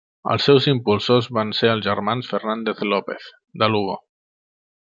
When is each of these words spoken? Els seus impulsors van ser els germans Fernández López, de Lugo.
Els 0.35 0.45
seus 0.47 0.67
impulsors 0.71 1.27
van 1.39 1.51
ser 1.57 1.69
els 1.73 1.85
germans 1.89 2.31
Fernández 2.31 2.81
López, 2.95 3.29
de 3.65 3.71
Lugo. 3.75 4.01